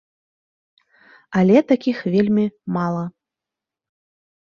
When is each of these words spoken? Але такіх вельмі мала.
Але 1.43 1.57
такіх 1.73 1.97
вельмі 2.17 2.45
мала. 2.79 3.05